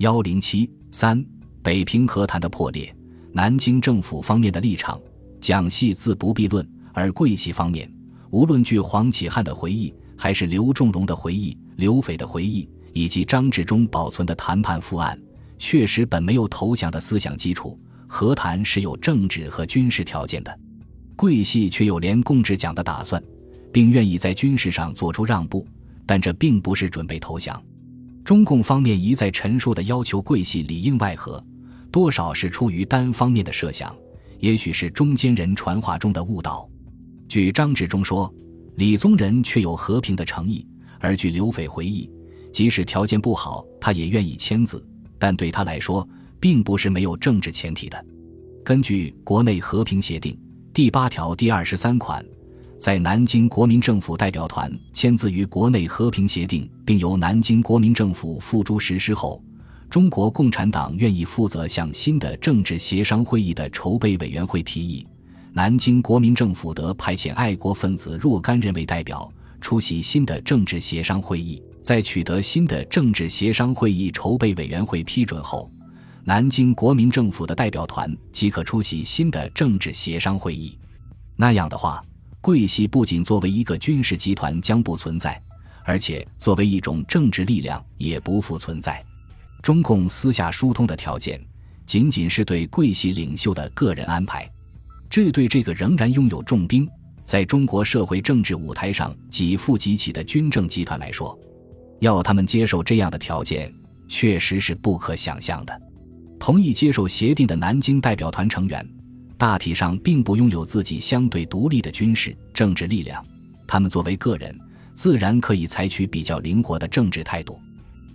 [0.00, 1.22] 幺零七三，
[1.62, 2.90] 北平和谈的破裂，
[3.34, 4.98] 南京政府方面的立场，
[5.42, 7.86] 蒋系自不必论，而桂系方面，
[8.30, 15.20] 无论据黄启汉的回忆，还是刘仲荣的回忆、刘斐的回忆，以及张治中保存的谈判复案，
[15.58, 17.78] 确实本没有投降的思想基础，
[18.08, 20.58] 和谈是有政治和军事条件的，
[21.14, 23.22] 桂系却有连共治蒋的打算，
[23.70, 25.66] 并愿意在军事上做出让步，
[26.06, 27.62] 但这并不是准备投降。
[28.30, 31.44] 中共方面一再陈述的要求桂系里应外合，
[31.90, 33.92] 多少是出于单方面的设想，
[34.38, 36.70] 也许是中间人传话中的误导。
[37.28, 38.32] 据张治中说，
[38.76, 40.64] 李宗仁却有和平的诚意；
[41.00, 42.08] 而据刘斐回忆，
[42.52, 44.80] 即使条件不好，他也愿意签字。
[45.18, 48.06] 但对他来说，并不是没有政治前提的。
[48.64, 50.34] 根据《国内和平协定》
[50.72, 52.24] 第八条第二十三款。
[52.80, 59.44] 在南京国民政府代表团签字于国内和平协定，并由南京国民政府付诸实施后，
[59.90, 65.06] 中国共产党愿意负责向新的政治协商会议的筹备委员会提议，
[65.52, 71.62] 南京国民政府得派遣爱国分子若干人为代表出席新的政治协商会议。
[71.82, 75.70] 在取得新的政治协商会议筹备委员会批准后，
[76.24, 80.78] 南京国民政府的代表团即可出席新的政治协商会议。
[81.36, 82.02] 那样的话。
[82.40, 85.40] 桂系不仅作为一个军事集团将不存在，
[85.84, 89.04] 而且作为一种政治力量也不复存在。
[89.62, 91.38] 中共私下疏通的条件，
[91.84, 94.50] 仅仅是对桂系领袖的个人安排。
[95.10, 96.88] 这对这个仍然拥有重兵，
[97.24, 101.38] 在中国社会政治舞台上几负几起的军政集团来说，
[101.98, 103.70] 要他们接受这样的条件，
[104.08, 105.80] 确实是不可想象的。
[106.38, 108.88] 同意接受协定的南京代表团成员。
[109.40, 113.24] 大体上并不拥有自己相对独立的军事政治力量，
[113.66, 114.54] 他们作为个人，
[114.94, 117.58] 自然可以采取比较灵活的政治态度。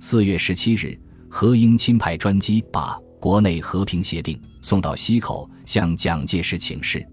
[0.00, 0.98] 四月十七日，
[1.28, 7.06] 何应钦派专机把国内和平协定送到西口，向蒋介石请示。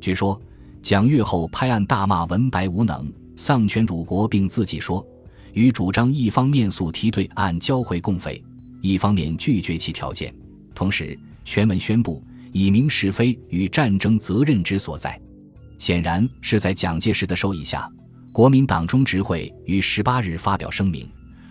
[0.00, 0.36] 据说，
[0.82, 5.06] 蒋阅后拍案大骂文白无能、丧权辱国，并自己说，
[5.52, 8.42] 与主张一方面速提对岸交回共匪，
[8.80, 10.34] 一方面拒绝其条件，
[10.74, 12.20] 同时全文宣布。
[12.54, 15.20] 以明是非与战争责任之所在，
[15.76, 17.90] 显然是在蒋介石的授意下，
[18.30, 21.04] 国民党中执会于十八日发表声明，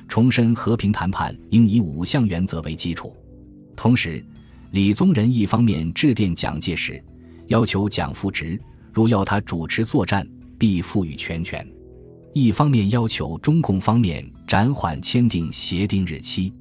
[0.08, 3.14] 重申和平谈判应以五项原则为基础。
[3.76, 4.26] 同时，
[4.72, 7.04] 李宗仁一方面致电蒋介石，
[7.48, 8.58] 要求蒋复职，
[8.94, 10.26] 如要他主持作战，
[10.58, 11.62] 必赋予全权；
[12.32, 16.54] 一方面要求中共方面暂缓签订协定日期。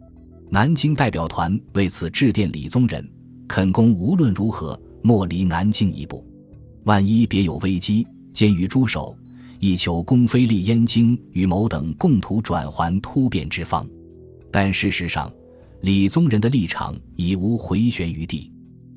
[0.50, 3.08] 南京代表团为此致电李宗仁。
[3.54, 6.26] 肯攻无论如何莫离南京一步，
[6.84, 9.14] 万一别有危机，监于诸手，
[9.60, 13.86] 亦求攻非立燕京与某等共图转还突变之方。
[14.50, 15.30] 但事实上，
[15.82, 18.50] 李宗仁的立场已无回旋余地。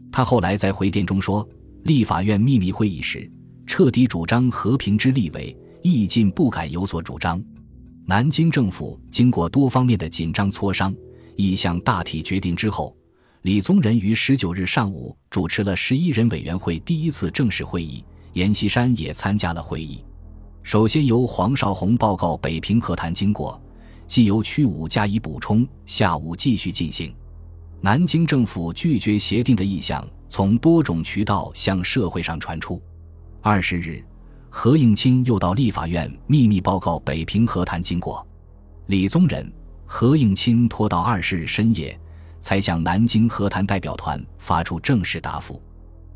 [0.09, 1.45] 他后来在回电中说
[1.83, 3.29] ：“立法院秘密会议时，
[3.67, 7.43] 彻底主张和平之立委，亦尽不敢有所主张。
[8.05, 10.95] 南京政府经过多方面的紧张磋商，
[11.35, 12.95] 意向大体决定之后。”
[13.45, 20.03] 李宗仁于十九日上午主持了十一人委员会第一次正式会议，阎锡山也参加了会议。
[20.63, 23.61] 首先由黄绍竑报告北平和谈经过，
[24.07, 25.63] 即由屈武加以补充。
[25.85, 27.13] 下午继续进行。
[27.81, 32.81] 南京政府拒绝协定的意向从多种渠道向社会上传出。
[33.41, 34.03] 二十日，
[34.49, 38.27] 何应钦又到立法院秘密报告北平和谈经过。
[38.87, 39.53] 李宗仁、
[39.85, 41.95] 何应钦拖到二十日深夜。
[42.45, 45.59] 才向南京和谈代表团发出正式答复。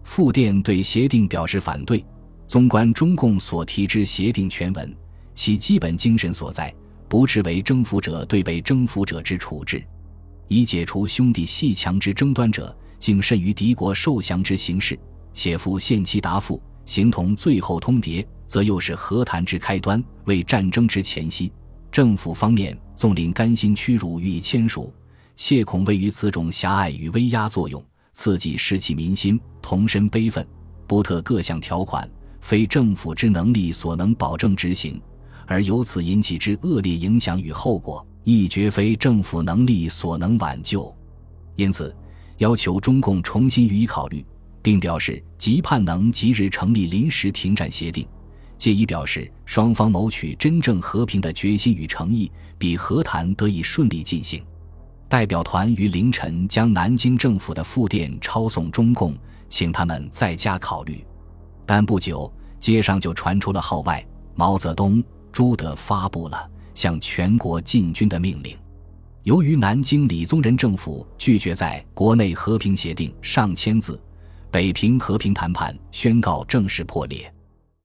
[0.03, 2.05] 复电对协定表示反对。
[2.47, 4.95] 纵观中共所提之协定全文，
[5.33, 6.71] 其基本精神所在，
[7.07, 9.83] 不斥为征服者对被征服者之处置，
[10.47, 14.97] 以解除兄弟阋强之争端者，竟甚于敌国受降之形势。
[15.33, 21.51] 且复限期答复，形同最后通牒，则又是和谈之开端，为战争之前夕。
[21.91, 24.93] 政府方面纵令甘心屈辱予以签署。
[25.41, 27.81] 切恐位于此种狭隘与威压作用，
[28.11, 30.45] 刺激士气民心，同身悲愤，
[30.85, 32.07] 不特各项条款，
[32.41, 35.01] 非政府之能力所能保证执行，
[35.47, 40.93] 而由此引起之恶劣影响与后果，亦绝非政府能力所能挽救。
[41.55, 41.95] 因此，
[42.39, 44.23] 要求中共重新予以考虑，
[44.61, 48.05] 并表示即盼能即日成立临时停战协定，
[48.57, 54.43] 借以表示双方谋取真正和平的决心与诚意，比和谈得以顺利进行。
[55.09, 59.15] 代表团于凌晨将南京政府的复电抄送中共，
[59.49, 61.03] 请他们再加考虑。
[61.65, 68.55] 但不久，街上就传出了号外：毛泽东、朱德发布了向全国进军的命令。
[69.23, 73.99] 由于南京李宗仁政府拒绝在国内和平协定上签字，
[74.51, 77.33] 北平和平谈判宣告正式破裂。